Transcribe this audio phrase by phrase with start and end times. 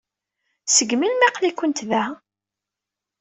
[0.65, 2.03] Seg melmi ay aql-ikent da?